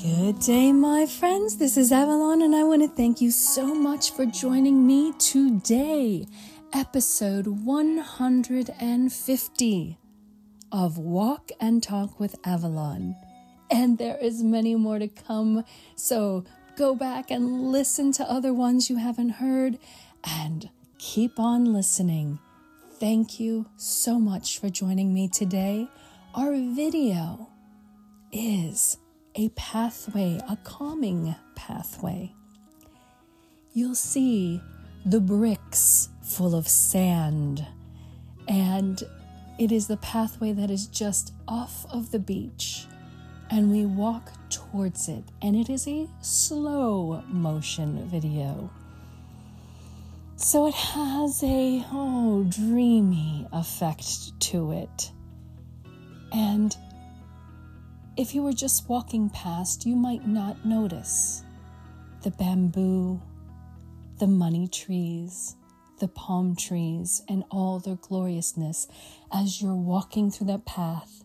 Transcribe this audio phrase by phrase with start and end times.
[0.00, 1.56] Good day, my friends.
[1.56, 6.24] This is Avalon, and I want to thank you so much for joining me today.
[6.72, 9.98] Episode 150
[10.70, 13.16] of Walk and Talk with Avalon.
[13.72, 15.64] And there is many more to come,
[15.96, 16.44] so
[16.76, 19.80] go back and listen to other ones you haven't heard
[20.22, 22.38] and keep on listening.
[23.00, 25.88] Thank you so much for joining me today.
[26.36, 27.48] Our video
[28.30, 28.96] is
[29.38, 32.34] a pathway, a calming pathway.
[33.72, 34.60] You'll see
[35.06, 37.64] the bricks full of sand,
[38.48, 39.00] and
[39.56, 42.86] it is the pathway that is just off of the beach.
[43.48, 48.70] And we walk towards it, and it is a slow motion video.
[50.34, 55.12] So it has a oh dreamy effect to it.
[56.32, 56.76] And
[58.18, 61.44] if you were just walking past, you might not notice
[62.24, 63.22] the bamboo,
[64.18, 65.54] the money trees,
[66.00, 68.88] the palm trees, and all their gloriousness
[69.32, 71.22] as you're walking through that path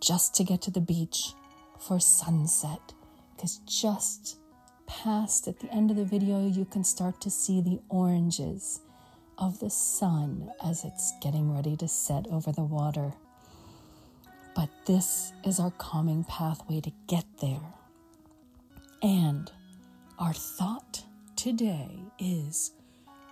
[0.00, 1.32] just to get to the beach
[1.80, 2.92] for sunset.
[3.34, 4.36] Because just
[4.86, 8.80] past at the end of the video, you can start to see the oranges
[9.38, 13.14] of the sun as it's getting ready to set over the water.
[14.54, 17.74] But this is our calming pathway to get there.
[19.02, 19.50] And
[20.18, 21.04] our thought
[21.36, 22.70] today is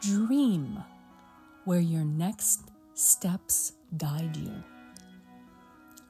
[0.01, 0.83] dream
[1.65, 4.53] where your next steps guide you.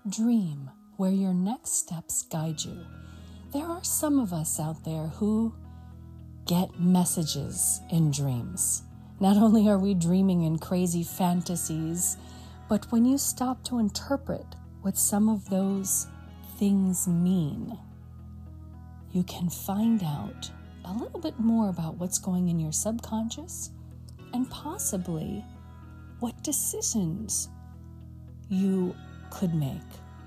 [0.08, 2.86] Dream where your next steps guide you.
[3.52, 5.55] There are some of us out there who
[6.46, 8.83] get messages in dreams.
[9.20, 12.16] Not only are we dreaming in crazy fantasies,
[12.68, 14.46] but when you stop to interpret
[14.83, 16.08] what some of those
[16.58, 17.78] things mean,
[19.12, 20.50] you can find out
[20.84, 23.70] a little bit more about what's going in your subconscious
[24.34, 25.45] and possibly
[26.18, 27.48] what decisions
[28.48, 28.95] you
[29.30, 29.80] could make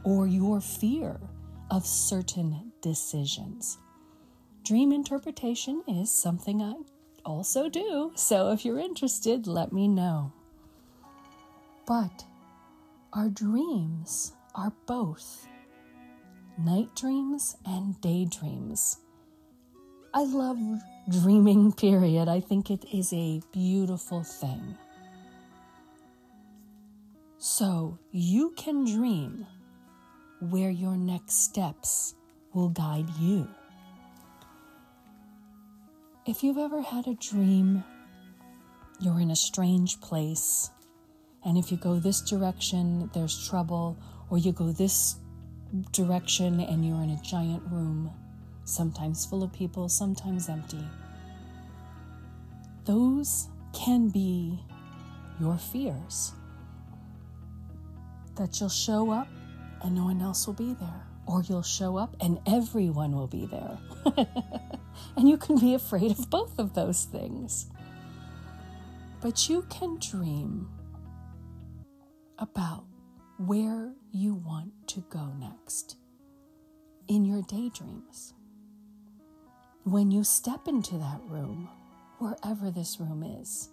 [0.04, 1.20] or your fear
[1.72, 3.78] of certain decisions.
[4.64, 6.76] Dream interpretation is something I
[7.26, 10.32] also do, so if you're interested, let me know.
[11.86, 12.26] But
[13.14, 15.48] our dreams are both
[16.58, 18.98] night dreams and daydreams.
[20.14, 20.58] I love
[21.10, 22.28] dreaming, period.
[22.30, 24.78] I think it is a beautiful thing.
[27.38, 29.46] So you can dream
[30.40, 32.16] where your next steps
[32.54, 33.48] will guide you.
[36.26, 37.84] If you've ever had a dream,
[39.00, 40.72] you're in a strange place,
[41.44, 43.98] and if you go this direction, there's trouble,
[44.30, 45.16] or you go this
[45.92, 48.12] direction and you're in a giant room,
[48.64, 50.84] sometimes full of people, sometimes empty.
[52.86, 54.60] Those can be
[55.40, 56.34] your fears.
[58.36, 59.28] That you'll show up
[59.82, 63.46] and no one else will be there, or you'll show up and everyone will be
[63.46, 63.78] there.
[65.16, 67.68] and you can be afraid of both of those things.
[69.22, 70.70] But you can dream
[72.38, 72.86] about
[73.38, 75.98] where you want to go next
[77.08, 78.34] in your daydreams.
[79.84, 81.70] When you step into that room,
[82.18, 83.70] wherever this room is,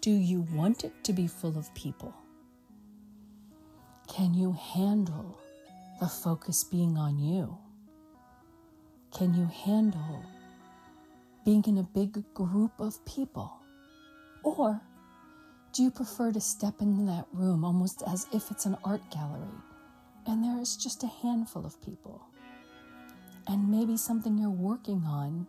[0.00, 2.14] do you want it to be full of people?
[4.06, 5.40] Can you handle
[5.98, 7.58] the focus being on you?
[9.12, 10.24] Can you handle
[11.44, 13.52] being in a big group of people?
[14.44, 14.80] Or
[15.74, 19.58] do you prefer to step into that room almost as if it's an art gallery
[20.24, 22.24] and there is just a handful of people?
[23.48, 25.48] And maybe something you're working on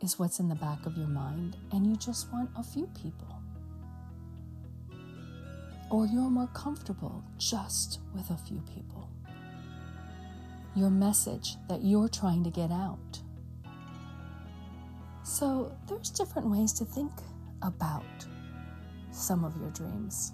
[0.00, 3.38] is what's in the back of your mind and you just want a few people.
[5.90, 9.10] Or you're more comfortable just with a few people.
[10.74, 13.20] Your message that you're trying to get out.
[15.22, 17.12] So there's different ways to think
[17.60, 18.04] about
[19.12, 20.32] some of your dreams.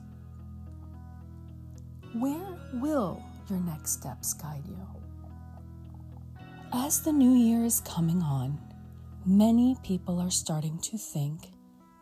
[2.15, 4.79] Where will your next steps guide you?
[6.73, 8.59] As the new year is coming on,
[9.25, 11.49] many people are starting to think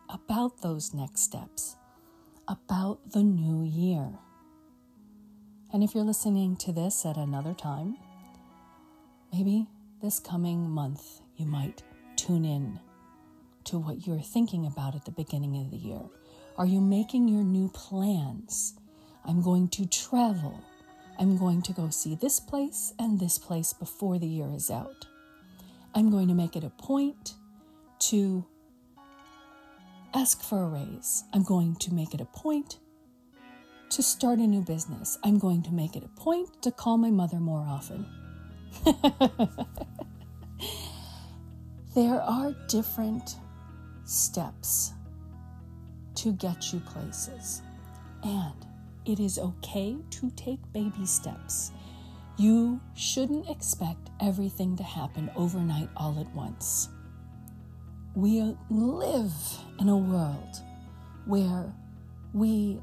[0.09, 1.77] about those next steps,
[2.49, 4.19] about the new year.
[5.73, 7.97] And if you're listening to this at another time,
[9.33, 9.67] maybe
[10.01, 11.83] this coming month you might
[12.17, 12.79] tune in
[13.65, 16.03] to what you're thinking about at the beginning of the year
[16.57, 18.75] are you making your new plans?
[19.25, 20.63] I'm going to travel.
[21.19, 25.07] I'm going to go see this place and this place before the year is out.
[25.95, 27.35] I'm going to make it a point
[28.11, 28.45] to
[30.15, 31.25] ask for a raise.
[31.33, 32.79] I'm going to make it a point
[33.91, 35.19] to start a new business.
[35.25, 38.07] I'm going to make it a point to call my mother more often.
[41.95, 43.37] there are different
[44.05, 44.93] steps
[46.25, 47.61] to get you places,
[48.23, 48.67] and
[49.05, 51.71] it is okay to take baby steps.
[52.39, 56.89] You shouldn't expect everything to happen overnight all at once.
[58.15, 59.35] We live
[59.79, 60.63] in a world
[61.27, 61.71] where
[62.33, 62.81] we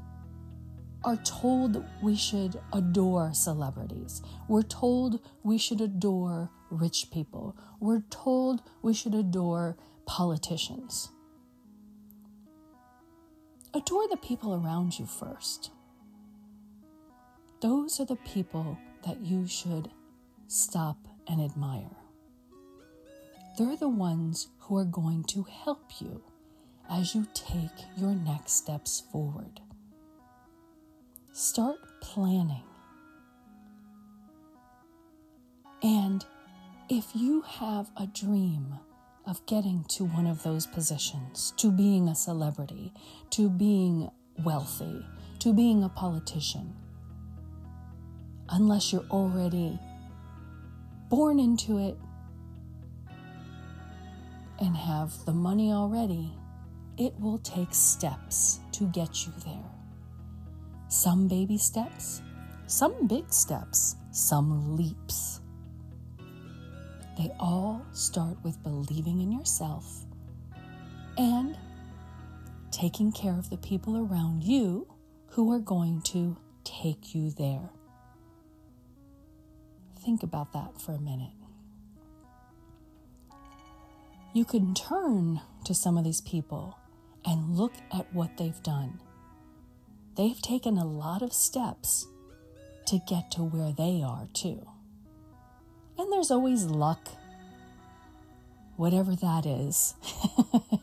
[1.02, 4.22] are told we should adore celebrities.
[4.46, 7.56] We're told we should adore rich people.
[7.80, 11.10] We're told we should adore politicians.
[13.74, 15.70] Adore the people around you first.
[17.62, 18.76] Those are the people
[19.06, 19.90] that you should
[20.46, 21.96] stop and admire.
[23.56, 26.22] They're the ones who are going to help you
[26.90, 29.60] as you take your next steps forward.
[31.32, 32.64] Start planning.
[35.82, 36.26] And
[36.90, 38.78] if you have a dream
[39.26, 42.92] of getting to one of those positions, to being a celebrity,
[43.30, 45.04] to being wealthy,
[45.38, 46.74] to being a politician,
[48.48, 49.78] unless you're already
[51.08, 51.96] born into it
[54.60, 56.32] and have the money already,
[56.96, 59.70] it will take steps to get you there.
[60.88, 62.22] Some baby steps,
[62.66, 65.41] some big steps, some leaps.
[67.18, 70.06] They all start with believing in yourself
[71.18, 71.56] and
[72.70, 74.86] taking care of the people around you
[75.28, 77.70] who are going to take you there.
[80.04, 81.34] Think about that for a minute.
[84.32, 86.78] You can turn to some of these people
[87.24, 89.00] and look at what they've done.
[90.16, 92.06] They've taken a lot of steps
[92.86, 94.66] to get to where they are, too.
[95.98, 97.08] And there's always luck,
[98.76, 99.94] whatever that is,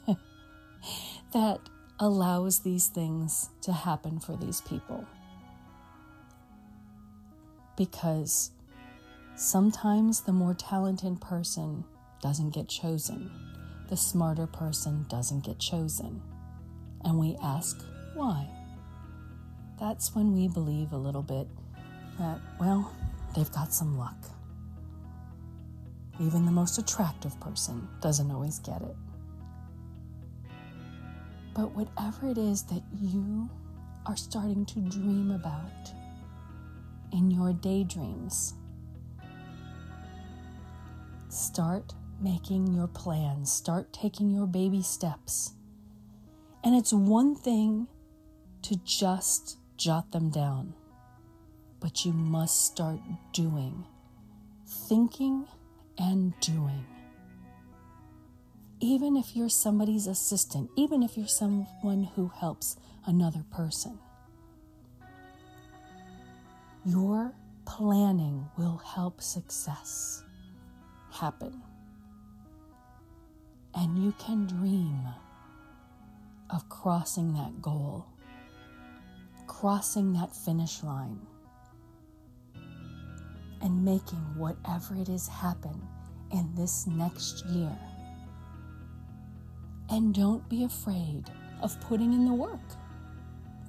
[1.34, 1.60] that
[2.00, 5.06] allows these things to happen for these people.
[7.76, 8.52] Because
[9.40, 11.86] Sometimes the more talented person
[12.22, 13.32] doesn't get chosen,
[13.88, 16.22] the smarter person doesn't get chosen.
[17.06, 17.82] And we ask
[18.16, 18.50] why.
[19.80, 21.48] That's when we believe a little bit
[22.20, 22.94] that, well,
[23.34, 24.18] they've got some luck.
[26.20, 28.96] Even the most attractive person doesn't always get it.
[31.54, 33.50] But whatever it is that you
[34.06, 35.94] are starting to dream about
[37.12, 38.54] in your daydreams,
[41.30, 45.54] Start making your plans, start taking your baby steps.
[46.64, 47.88] And it's one thing
[48.64, 50.74] to just jot them down,
[51.80, 53.00] but you must start
[53.32, 53.86] doing,
[54.66, 55.46] thinking
[56.00, 56.86] and doing.
[58.80, 64.00] Even if you're somebody's assistant, even if you're someone who helps another person,
[66.86, 67.34] your
[67.66, 70.24] planning will help success
[71.12, 71.62] happen.
[73.76, 75.08] And you can dream
[76.50, 78.08] of crossing that goal,
[79.46, 81.20] crossing that finish line,
[83.62, 85.82] and making whatever it is happen
[86.32, 87.76] in this next year.
[89.90, 91.30] And don't be afraid
[91.62, 92.60] of putting in the work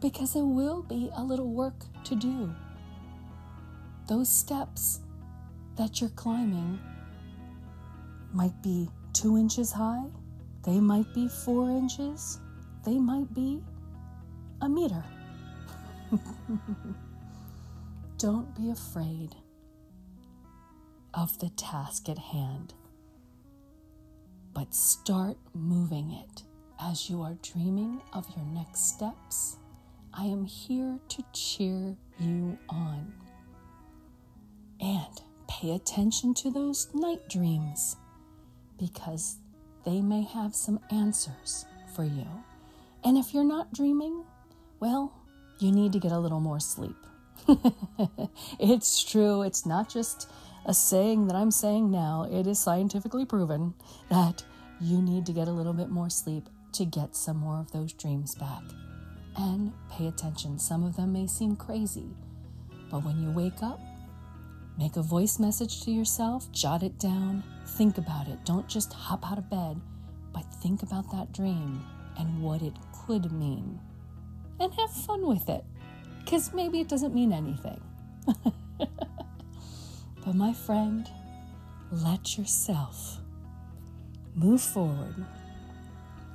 [0.00, 2.54] because it will be a little work to do.
[4.08, 5.00] Those steps
[5.76, 6.78] that you're climbing
[8.32, 10.06] might be two inches high,
[10.64, 12.38] they might be four inches,
[12.84, 13.62] they might be
[14.60, 15.02] a meter.
[18.18, 19.34] Don't be afraid
[21.14, 22.74] of the task at hand,
[24.54, 26.42] but start moving it
[26.80, 29.56] as you are dreaming of your next steps.
[30.12, 33.12] I am here to cheer you on.
[34.80, 37.96] And pay attention to those night dreams
[38.78, 39.36] because
[39.84, 42.26] they may have some answers for you.
[43.04, 44.24] And if you're not dreaming,
[44.78, 45.12] well,
[45.58, 46.96] you need to get a little more sleep.
[48.58, 50.30] it's true, it's not just
[50.66, 53.74] a saying that I'm saying now, it is scientifically proven
[54.08, 54.44] that
[54.80, 57.92] you need to get a little bit more sleep to get some more of those
[57.92, 58.62] dreams back.
[59.36, 62.10] And pay attention, some of them may seem crazy,
[62.90, 63.80] but when you wake up,
[64.80, 68.42] Make a voice message to yourself, jot it down, think about it.
[68.46, 69.78] Don't just hop out of bed,
[70.32, 71.82] but think about that dream
[72.18, 72.72] and what it
[73.06, 73.78] could mean.
[74.58, 75.64] And have fun with it,
[76.24, 77.78] because maybe it doesn't mean anything.
[80.24, 81.08] but my friend,
[81.90, 83.18] let yourself
[84.34, 85.14] move forward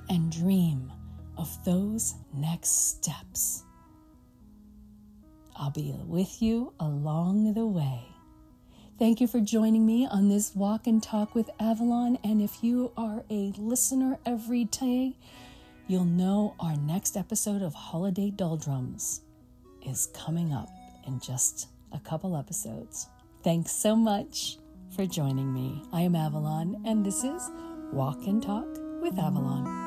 [0.10, 0.92] and dream
[1.38, 3.64] of those next steps.
[5.56, 8.02] I'll be with you along the way.
[8.98, 12.18] Thank you for joining me on this walk and talk with Avalon.
[12.24, 15.18] And if you are a listener every day,
[15.88, 19.22] you'll know our next episode of Holiday Doldrums
[19.86, 20.70] is coming up
[21.06, 23.08] in just a couple episodes.
[23.46, 24.58] Thanks so much
[24.96, 25.84] for joining me.
[25.94, 27.52] I am Avalon, and this is
[27.94, 28.66] Walk and Talk
[29.04, 29.85] with Avalon.